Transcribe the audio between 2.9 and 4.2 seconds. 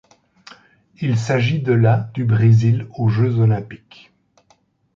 aux Jeux olympiques.